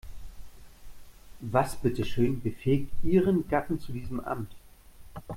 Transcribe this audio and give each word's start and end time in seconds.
Was 1.41 1.75
bitteschön 1.75 2.41
befähigt 2.41 2.91
ihren 3.03 3.47
Gatten 3.47 3.79
zu 3.79 3.91
diesem 3.91 4.19
Amt? 4.19 4.49